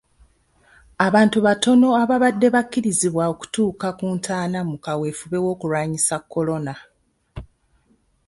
[1.07, 6.73] Abantu batono ababadde bakkirizibwa okutuuka ku ntaana mu kaweefube w'okulwanyisa korona.